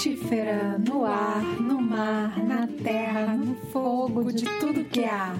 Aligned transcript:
frutífera 0.00 0.78
no 0.78 1.04
ar, 1.04 1.42
no 1.60 1.78
mar, 1.78 2.42
na 2.42 2.66
terra, 2.66 3.36
no 3.36 3.54
fogo, 3.70 4.32
de 4.32 4.46
tudo 4.58 4.82
que 4.82 5.04
há. 5.04 5.36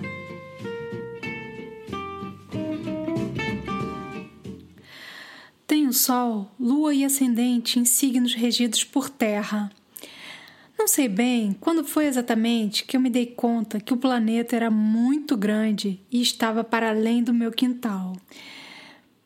Tenho 5.67 5.95
Sol, 5.95 6.51
Lua 6.61 6.93
e 6.93 7.07
Ascendente 7.07 7.79
em 7.79 7.87
signos 7.87 8.35
regidos 8.35 8.85
por 8.85 9.09
terra. 9.09 9.73
Não 10.79 10.87
sei 10.87 11.09
bem 11.09 11.57
quando 11.59 11.83
foi 11.83 12.05
exatamente 12.05 12.85
que 12.85 12.99
eu 12.99 13.01
me 13.01 13.09
dei 13.09 13.25
conta 13.25 13.81
que 13.81 13.95
o 13.95 13.97
planeta 13.97 14.57
era 14.57 14.71
muito 14.71 15.39
grande 15.39 15.99
e 16.13 16.21
estava 16.21 16.63
para 16.63 16.91
além 16.91 17.23
do 17.23 17.33
meu 17.33 17.51
quintal. 17.51 18.15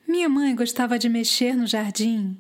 Minha 0.07 0.29
mãe 0.29 0.55
gostava 0.55 0.97
de 0.97 1.09
mexer 1.09 1.57
no 1.57 1.67
jardim 1.67 2.37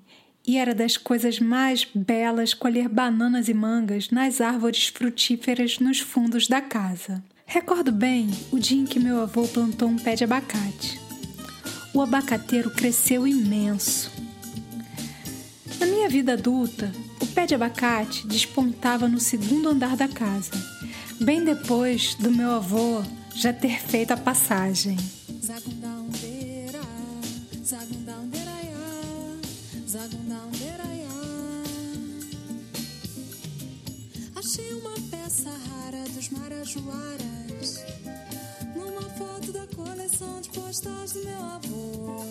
e 0.46 0.58
era 0.58 0.74
das 0.74 0.96
coisas 0.96 1.40
mais 1.40 1.86
belas 1.94 2.52
colher 2.52 2.88
bananas 2.88 3.48
e 3.48 3.54
mangas 3.54 4.10
nas 4.10 4.40
árvores 4.40 4.88
frutíferas 4.88 5.78
nos 5.78 6.00
fundos 6.00 6.46
da 6.46 6.60
casa. 6.60 7.22
Recordo 7.46 7.92
bem 7.92 8.30
o 8.50 8.58
dia 8.58 8.80
em 8.80 8.84
que 8.84 9.00
meu 9.00 9.20
avô 9.20 9.46
plantou 9.48 9.88
um 9.88 9.96
pé 9.96 10.14
de 10.14 10.24
abacate. 10.24 11.00
O 11.94 12.02
abacateiro 12.02 12.70
cresceu 12.70 13.26
imenso. 13.26 14.10
Na 15.78 15.86
minha 15.86 16.08
vida 16.08 16.32
adulta, 16.34 16.92
o 17.20 17.26
pé 17.26 17.46
de 17.46 17.54
abacate 17.54 18.26
despontava 18.26 19.08
no 19.08 19.20
segundo 19.20 19.68
andar 19.68 19.96
da 19.96 20.08
casa, 20.08 20.52
bem 21.20 21.44
depois 21.44 22.14
do 22.16 22.30
meu 22.30 22.50
avô 22.50 23.02
já 23.34 23.52
ter 23.52 23.80
feito 23.80 24.12
a 24.12 24.16
passagem. 24.16 24.96
Achei 34.36 34.74
uma 34.74 34.94
peça 35.10 35.48
rara 35.48 36.04
dos 36.10 36.28
marajoaras 36.28 37.82
numa 38.76 39.00
foto 39.16 39.50
da 39.52 39.66
coleção 39.74 40.42
de 40.42 40.50
postais 40.50 41.12
do 41.12 41.24
meu 41.24 41.42
avô. 41.42 42.24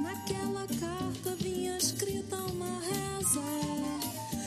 Naquela 0.00 0.66
carta 0.80 1.36
vinha 1.38 1.76
escrita 1.76 2.36
uma 2.36 2.80
reza 2.80 3.42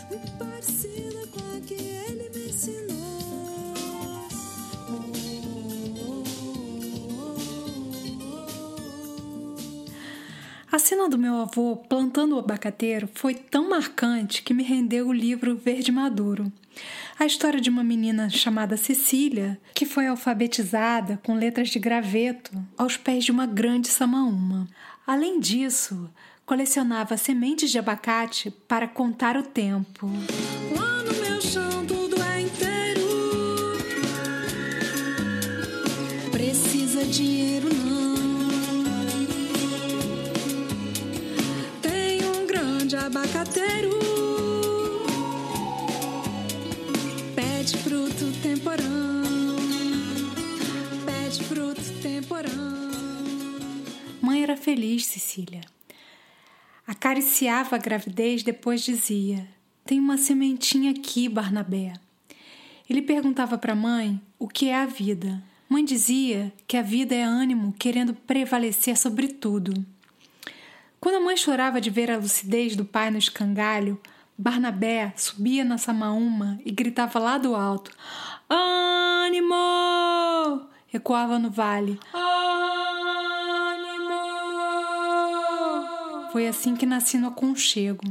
muito 0.10 0.32
parecida 0.40 1.28
com 1.28 1.58
a 1.58 1.62
que 1.62 1.76
ele 1.76 2.32
me 2.34 2.50
ensinou. 2.50 2.91
A 10.72 10.80
cena 10.80 11.10
do 11.10 11.18
meu 11.18 11.36
avô 11.36 11.76
plantando 11.76 12.34
o 12.34 12.40
abacateiro 12.40 13.10
foi 13.14 13.34
tão 13.34 13.70
marcante 13.70 14.42
que 14.42 14.54
me 14.54 14.64
rendeu 14.64 15.10
o 15.10 15.14
livro 15.14 15.58
Verde 15.58 15.92
Maduro. 15.92 16.50
A 17.20 17.26
história 17.26 17.60
de 17.60 17.70
uma 17.70 17.84
menina 17.84 18.30
chamada 18.30 18.78
Cecília, 18.78 19.60
que 19.74 19.86
foi 19.86 20.08
alfabetizada 20.08 21.20
com 21.24 21.36
letras 21.36 21.68
de 21.68 21.78
graveto 21.78 22.54
aos 22.78 22.96
pés 22.96 23.26
de 23.26 23.32
uma 23.34 23.46
grande 23.46 23.90
samaúma. 23.90 24.66
Além 25.06 25.42
disso, 25.42 26.10
colecionava 26.46 27.18
sementes 27.18 27.70
de 27.70 27.78
abacate 27.78 28.50
para 28.66 28.88
contar 28.88 29.36
o 29.36 29.44
tempo. 29.44 30.10
Lá 30.74 31.04
no 31.04 31.14
meu 31.22 31.42
chão 31.42 31.86
tudo 31.86 32.16
é 32.24 32.42
inteiro. 32.44 33.02
Precisa 36.32 37.04
dinheiro 37.04 37.71
abacateiro. 43.12 43.92
Pede 47.36 47.78
fruto 47.78 48.32
temporão. 48.42 49.56
Pede 51.06 51.44
fruto 51.44 51.82
temporão. 52.02 52.92
Mãe 54.22 54.44
era 54.44 54.56
feliz, 54.56 55.06
Cecília. 55.06 55.62
Acariciava 56.88 57.76
a 57.76 57.80
gravidez, 57.80 58.44
depois 58.44 58.82
dizia: 58.82 59.46
Tem 59.86 60.00
uma 60.00 60.18
sementinha 60.18 60.92
aqui, 60.92 61.28
Barnabé. 61.28 61.94
Ele 62.90 63.02
perguntava 63.02 63.58
para 63.58 63.74
a 63.74 63.76
mãe 63.76 64.22
o 64.40 64.48
que 64.48 64.70
é 64.70 64.76
a 64.76 64.86
vida. 64.86 65.44
Mãe 65.68 65.84
dizia 65.84 66.52
que 66.66 66.78
a 66.78 66.82
vida 66.82 67.14
é 67.14 67.24
ânimo 67.24 67.74
querendo 67.78 68.14
prevalecer 68.14 68.98
sobre 68.98 69.28
tudo. 69.28 69.86
Quando 71.02 71.16
a 71.16 71.20
mãe 71.20 71.36
chorava 71.36 71.82
de 71.82 71.90
ver 71.90 72.12
a 72.12 72.18
lucidez 72.18 72.76
do 72.76 72.86
pai 72.86 73.10
no 73.10 73.18
escangalho, 73.18 74.00
Barnabé 74.38 75.12
subia 75.18 75.66
na 75.66 75.80
samaúma 75.80 76.60
e 76.64 76.70
gritava 76.70 77.18
lá 77.18 77.40
do 77.40 77.56
alto: 77.56 77.90
Ânimo! 78.48 79.56
Ecoava 80.94 81.40
no 81.40 81.50
vale: 81.50 82.00
Ânimo! 82.14 82.22
Foi 86.32 86.48
assim 86.48 86.76
que 86.76 86.86
nasci 86.86 87.18
no 87.18 87.30
aconchego. 87.30 88.04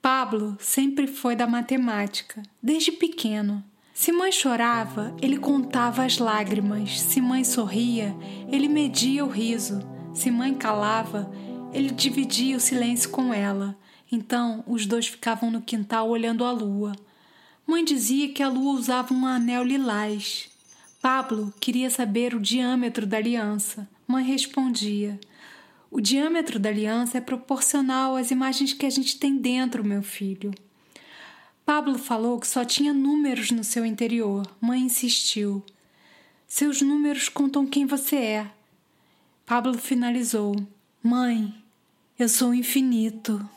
Pablo 0.00 0.56
sempre 0.60 1.08
foi 1.08 1.34
da 1.34 1.48
matemática, 1.48 2.44
desde 2.62 2.92
pequeno. 2.92 3.60
Se 3.92 4.12
mãe 4.12 4.30
chorava, 4.30 5.16
ele 5.20 5.36
contava 5.36 6.04
as 6.04 6.18
lágrimas. 6.18 7.00
Se 7.00 7.20
mãe 7.20 7.42
sorria, 7.42 8.14
ele 8.48 8.68
media 8.68 9.24
o 9.24 9.28
riso. 9.28 9.80
Se 10.14 10.30
mãe 10.30 10.54
calava, 10.54 11.28
ele 11.72 11.90
dividia 11.90 12.56
o 12.56 12.60
silêncio 12.60 13.10
com 13.10 13.32
ela. 13.32 13.76
Então 14.10 14.64
os 14.66 14.86
dois 14.86 15.06
ficavam 15.06 15.50
no 15.50 15.60
quintal 15.60 16.08
olhando 16.08 16.44
a 16.44 16.50
lua. 16.50 16.94
Mãe 17.66 17.84
dizia 17.84 18.32
que 18.32 18.42
a 18.42 18.48
lua 18.48 18.74
usava 18.74 19.12
um 19.12 19.26
anel 19.26 19.62
lilás. 19.62 20.48
Pablo 21.02 21.52
queria 21.60 21.90
saber 21.90 22.34
o 22.34 22.40
diâmetro 22.40 23.06
da 23.06 23.18
aliança. 23.18 23.88
Mãe 24.06 24.24
respondia: 24.24 25.20
O 25.90 26.00
diâmetro 26.00 26.58
da 26.58 26.70
aliança 26.70 27.18
é 27.18 27.20
proporcional 27.20 28.16
às 28.16 28.30
imagens 28.30 28.72
que 28.72 28.86
a 28.86 28.90
gente 28.90 29.18
tem 29.18 29.36
dentro, 29.36 29.84
meu 29.84 30.02
filho. 30.02 30.52
Pablo 31.64 31.98
falou 31.98 32.40
que 32.40 32.48
só 32.48 32.64
tinha 32.64 32.94
números 32.94 33.50
no 33.50 33.62
seu 33.62 33.84
interior. 33.84 34.46
Mãe 34.58 34.80
insistiu: 34.80 35.62
Seus 36.46 36.80
números 36.80 37.28
contam 37.28 37.66
quem 37.66 37.84
você 37.84 38.16
é. 38.16 38.50
Pablo 39.44 39.76
finalizou: 39.76 40.56
Mãe, 41.00 41.54
eu 42.18 42.28
sou 42.28 42.52
infinito. 42.52 43.48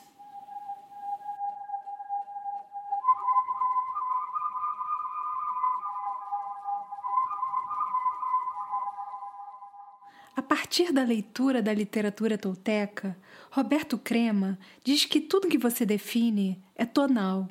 A 10.35 10.41
partir 10.43 10.93
da 10.93 11.03
leitura 11.03 11.63
da 11.63 11.73
literatura 11.73 12.37
tolteca, 12.37 13.17
Roberto 13.49 13.97
Crema 13.97 14.59
diz 14.83 15.05
que 15.05 15.19
tudo 15.19 15.47
que 15.47 15.57
você 15.57 15.83
define 15.83 16.61
é 16.75 16.85
tonal, 16.85 17.49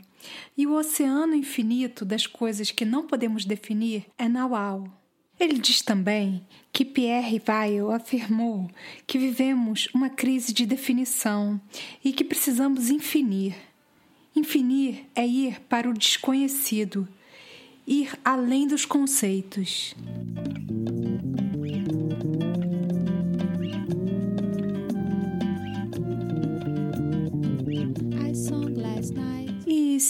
e 0.56 0.68
o 0.68 0.74
oceano 0.74 1.34
infinito 1.34 2.04
das 2.04 2.28
coisas 2.28 2.70
que 2.70 2.84
não 2.84 3.08
podemos 3.08 3.44
definir 3.44 4.06
é 4.16 4.28
naual. 4.28 4.99
Ele 5.40 5.58
diz 5.58 5.80
também 5.80 6.46
que 6.70 6.84
Pierre 6.84 7.40
Weil 7.48 7.90
afirmou 7.90 8.70
que 9.06 9.18
vivemos 9.18 9.88
uma 9.94 10.10
crise 10.10 10.52
de 10.52 10.66
definição 10.66 11.58
e 12.04 12.12
que 12.12 12.22
precisamos 12.22 12.90
infinir. 12.90 13.54
Infinir 14.36 15.06
é 15.14 15.26
ir 15.26 15.58
para 15.62 15.88
o 15.88 15.94
desconhecido, 15.94 17.08
ir 17.86 18.12
além 18.22 18.68
dos 18.68 18.84
conceitos. 18.84 19.96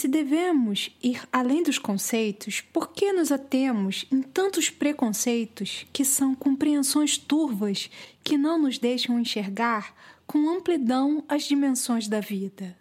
Se 0.01 0.07
devemos 0.07 0.89
ir 1.03 1.21
além 1.31 1.61
dos 1.61 1.77
conceitos, 1.77 2.59
por 2.59 2.91
que 2.91 3.13
nos 3.13 3.31
atemos 3.31 4.07
em 4.11 4.19
tantos 4.23 4.67
preconceitos 4.67 5.85
que 5.93 6.03
são 6.03 6.33
compreensões 6.33 7.19
turvas 7.19 7.87
que 8.23 8.35
não 8.35 8.59
nos 8.59 8.79
deixam 8.79 9.19
enxergar 9.19 9.93
com 10.25 10.49
amplidão 10.49 11.23
as 11.29 11.43
dimensões 11.43 12.07
da 12.07 12.19
vida? 12.19 12.75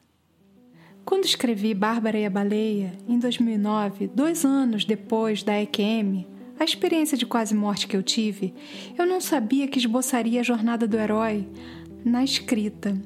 Quando 1.05 1.27
escrevi 1.27 1.75
Bárbara 1.75 2.19
e 2.19 2.25
a 2.25 2.31
Baleia, 2.31 2.97
em 3.07 3.19
2009, 3.19 4.07
dois 4.07 4.47
anos 4.47 4.87
depois 4.87 5.43
da 5.43 5.61
EQM, 5.61 6.27
a 6.59 6.65
experiência 6.65 7.19
de 7.19 7.27
quase 7.27 7.55
morte 7.55 7.87
que 7.87 7.99
eu 7.99 8.03
tive, 8.03 8.55
eu 8.97 9.05
não 9.05 9.21
sabia 9.21 9.69
que 9.69 9.79
esboçaria 9.79 10.41
a 10.41 10.45
jornada 10.45 10.89
do 10.89 10.97
herói 10.97 11.47
na 12.03 12.25
escrita. 12.25 12.99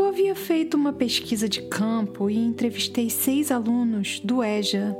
Eu 0.00 0.06
havia 0.06 0.34
feito 0.34 0.78
uma 0.78 0.94
pesquisa 0.94 1.46
de 1.46 1.60
campo 1.60 2.30
e 2.30 2.38
entrevistei 2.38 3.10
seis 3.10 3.50
alunos 3.50 4.18
do 4.20 4.42
EJA, 4.42 4.96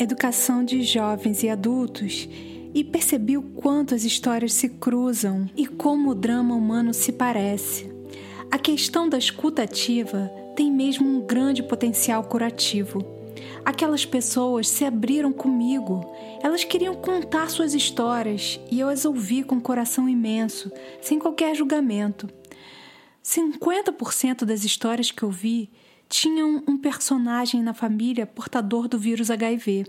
Educação 0.00 0.64
de 0.64 0.82
Jovens 0.82 1.42
e 1.42 1.50
Adultos, 1.50 2.26
e 2.72 2.82
percebi 2.82 3.36
o 3.36 3.42
quanto 3.42 3.94
as 3.94 4.04
histórias 4.04 4.54
se 4.54 4.70
cruzam 4.70 5.50
e 5.54 5.66
como 5.66 6.08
o 6.08 6.14
drama 6.14 6.54
humano 6.54 6.94
se 6.94 7.12
parece. 7.12 7.92
A 8.50 8.56
questão 8.56 9.06
da 9.06 9.18
escuta 9.18 9.64
ativa 9.64 10.32
tem 10.56 10.72
mesmo 10.72 11.06
um 11.06 11.26
grande 11.26 11.62
potencial 11.62 12.24
curativo. 12.24 13.04
Aquelas 13.66 14.06
pessoas 14.06 14.66
se 14.66 14.82
abriram 14.82 15.30
comigo. 15.30 16.10
Elas 16.42 16.64
queriam 16.64 16.94
contar 16.94 17.50
suas 17.50 17.74
histórias 17.74 18.58
e 18.70 18.80
eu 18.80 18.88
as 18.88 19.04
ouvi 19.04 19.42
com 19.42 19.56
um 19.56 19.60
coração 19.60 20.08
imenso, 20.08 20.72
sem 21.02 21.18
qualquer 21.18 21.54
julgamento. 21.54 22.26
50% 23.28 24.46
das 24.46 24.64
histórias 24.64 25.10
que 25.10 25.22
ouvi 25.22 25.70
tinham 26.08 26.64
um 26.66 26.78
personagem 26.78 27.62
na 27.62 27.74
família 27.74 28.26
portador 28.26 28.88
do 28.88 28.98
vírus 28.98 29.30
HIV. 29.30 29.84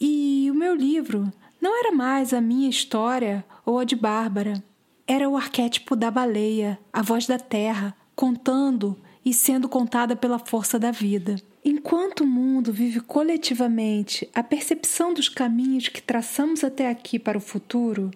E 0.00 0.48
o 0.50 0.54
meu 0.54 0.74
livro 0.74 1.30
não 1.60 1.78
era 1.78 1.92
mais 1.92 2.32
a 2.32 2.40
minha 2.40 2.70
história 2.70 3.44
ou 3.66 3.78
a 3.78 3.84
de 3.84 3.94
Bárbara. 3.94 4.64
Era 5.06 5.28
o 5.28 5.36
arquétipo 5.36 5.94
da 5.94 6.10
baleia, 6.10 6.78
a 6.90 7.02
voz 7.02 7.26
da 7.26 7.38
terra, 7.38 7.94
contando 8.16 8.98
e 9.22 9.34
sendo 9.34 9.68
contada 9.68 10.16
pela 10.16 10.38
força 10.38 10.78
da 10.78 10.90
vida. 10.90 11.36
Enquanto 11.62 12.22
o 12.22 12.26
mundo 12.26 12.72
vive 12.72 13.00
coletivamente 13.00 14.26
a 14.34 14.42
percepção 14.42 15.12
dos 15.12 15.28
caminhos 15.28 15.88
que 15.88 16.00
traçamos 16.00 16.64
até 16.64 16.88
aqui 16.88 17.18
para 17.18 17.36
o 17.36 17.42
futuro, 17.42 18.10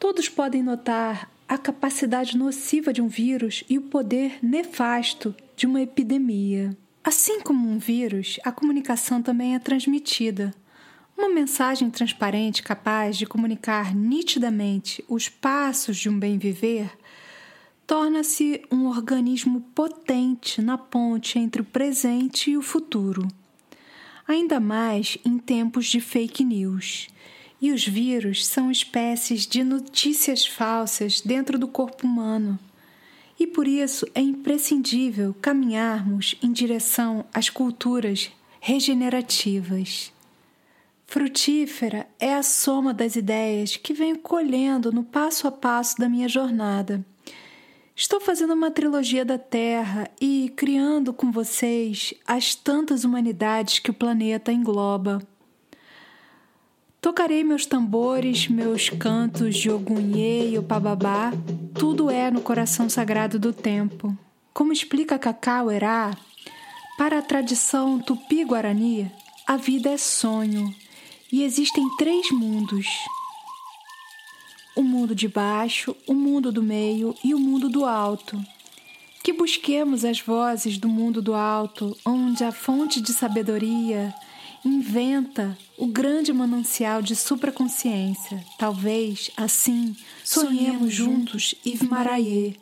todos 0.00 0.28
podem 0.28 0.64
notar 0.64 1.30
a 1.48 1.56
capacidade 1.56 2.36
nociva 2.36 2.92
de 2.92 3.00
um 3.00 3.08
vírus 3.08 3.62
e 3.68 3.78
o 3.78 3.82
poder 3.82 4.38
nefasto 4.42 5.34
de 5.56 5.66
uma 5.66 5.80
epidemia. 5.80 6.76
Assim 7.04 7.40
como 7.40 7.68
um 7.68 7.78
vírus, 7.78 8.38
a 8.44 8.50
comunicação 8.50 9.22
também 9.22 9.54
é 9.54 9.58
transmitida. 9.58 10.52
Uma 11.16 11.28
mensagem 11.28 11.90
transparente 11.90 12.62
capaz 12.62 13.16
de 13.16 13.26
comunicar 13.26 13.94
nitidamente 13.94 15.04
os 15.08 15.28
passos 15.28 15.96
de 15.96 16.08
um 16.08 16.18
bem 16.18 16.36
viver 16.36 16.90
torna-se 17.86 18.62
um 18.70 18.86
organismo 18.86 19.60
potente 19.74 20.60
na 20.60 20.76
ponte 20.76 21.38
entre 21.38 21.62
o 21.62 21.64
presente 21.64 22.50
e 22.50 22.56
o 22.56 22.62
futuro. 22.62 23.28
Ainda 24.26 24.58
mais 24.58 25.16
em 25.24 25.38
tempos 25.38 25.86
de 25.86 26.00
fake 26.00 26.44
news. 26.44 27.08
E 27.60 27.72
os 27.72 27.86
vírus 27.86 28.46
são 28.46 28.70
espécies 28.70 29.46
de 29.46 29.64
notícias 29.64 30.46
falsas 30.46 31.20
dentro 31.20 31.58
do 31.58 31.66
corpo 31.66 32.06
humano. 32.06 32.58
E 33.38 33.46
por 33.46 33.66
isso 33.66 34.06
é 34.14 34.20
imprescindível 34.20 35.34
caminharmos 35.40 36.36
em 36.42 36.52
direção 36.52 37.24
às 37.32 37.48
culturas 37.48 38.30
regenerativas. 38.60 40.12
Frutífera 41.06 42.06
é 42.18 42.34
a 42.34 42.42
soma 42.42 42.92
das 42.92 43.16
ideias 43.16 43.76
que 43.76 43.94
venho 43.94 44.18
colhendo 44.18 44.92
no 44.92 45.04
passo 45.04 45.46
a 45.46 45.52
passo 45.52 45.96
da 45.98 46.08
minha 46.08 46.28
jornada 46.28 47.04
Estou 47.98 48.20
fazendo 48.20 48.52
uma 48.52 48.70
trilogia 48.70 49.24
da 49.24 49.38
Terra 49.38 50.10
e 50.20 50.52
criando 50.54 51.14
com 51.14 51.32
vocês 51.32 52.12
as 52.26 52.54
tantas 52.54 53.04
humanidades 53.04 53.78
que 53.78 53.90
o 53.90 53.94
planeta 53.94 54.52
engloba. 54.52 55.26
Tocarei 57.00 57.44
meus 57.44 57.66
tambores, 57.66 58.48
meus 58.48 58.88
cantos 58.88 59.56
de 59.56 59.70
Ogunhê 59.70 60.50
e 60.50 60.58
Opababá, 60.58 61.32
tudo 61.74 62.10
é 62.10 62.30
no 62.30 62.40
coração 62.40 62.88
sagrado 62.88 63.38
do 63.38 63.52
tempo. 63.52 64.16
Como 64.52 64.72
explica 64.72 65.18
Cacau 65.18 65.70
Erá, 65.70 66.16
para 66.98 67.18
a 67.18 67.22
tradição 67.22 67.98
tupi-guarani, 68.00 69.10
a 69.46 69.56
vida 69.56 69.90
é 69.90 69.96
sonho 69.96 70.74
e 71.30 71.42
existem 71.42 71.88
três 71.96 72.30
mundos 72.30 72.86
o 74.76 74.82
mundo 74.82 75.14
de 75.14 75.26
baixo, 75.26 75.96
o 76.06 76.12
mundo 76.12 76.52
do 76.52 76.62
meio 76.62 77.14
e 77.24 77.34
o 77.34 77.38
mundo 77.38 77.70
do 77.70 77.86
alto. 77.86 78.38
Que 79.24 79.32
busquemos 79.32 80.04
as 80.04 80.20
vozes 80.20 80.76
do 80.76 80.86
mundo 80.86 81.22
do 81.22 81.34
alto, 81.34 81.96
onde 82.04 82.44
a 82.44 82.52
fonte 82.52 83.00
de 83.00 83.12
sabedoria 83.12 84.14
inventa 84.66 85.56
o 85.78 85.86
grande 85.86 86.32
manancial 86.32 87.00
de 87.00 87.14
supraconsciência. 87.14 88.44
Talvez, 88.58 89.30
assim, 89.36 89.96
sonhemos 90.24 90.92
juntos 90.92 91.54
Ivmaraie, 91.64 92.58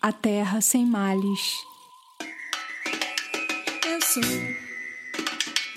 a 0.00 0.12
terra 0.12 0.60
sem 0.60 0.86
males. 0.86 1.54
Eu 3.84 4.00
sou 4.00 4.22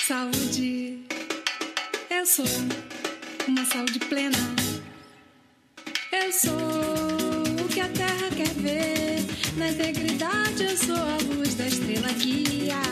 saúde, 0.07 0.99
eu 2.09 2.25
sou 2.25 2.45
uma 3.47 3.65
saúde 3.65 3.99
plena. 3.99 4.37
Eu 6.11 6.31
sou 6.31 6.53
o 6.53 7.67
que 7.67 7.79
a 7.79 7.89
terra 7.89 8.29
quer 8.35 8.53
ver. 8.53 9.25
Na 9.57 9.69
integridade, 9.69 10.63
eu 10.63 10.77
sou 10.77 10.95
a 10.95 11.17
luz 11.35 11.55
da 11.55 11.67
estrela 11.67 12.11
guia. 12.13 12.82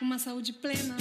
Uma 0.00 0.18
saúde 0.18 0.52
plena. 0.52 0.96